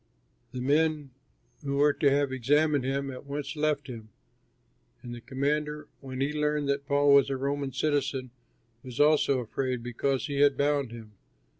The 0.51 0.61
men 0.61 1.11
who 1.63 1.75
were 1.77 1.93
to 1.93 2.09
have 2.09 2.31
examined 2.31 2.83
him, 2.83 3.11
at 3.11 3.23
once 3.27 3.55
left 3.55 3.85
him. 3.85 4.09
And 5.03 5.13
the 5.13 5.21
commander, 5.21 5.89
when 5.99 6.21
he 6.21 6.33
learned 6.33 6.67
that 6.69 6.87
Paul 6.87 7.13
was 7.13 7.29
a 7.29 7.37
Roman 7.37 7.71
citizen, 7.71 8.31
was 8.81 8.99
also 8.99 9.41
afraid 9.41 9.83
because 9.83 10.25
he 10.25 10.39
had 10.39 10.57
bound 10.57 10.91
him. 10.91 11.11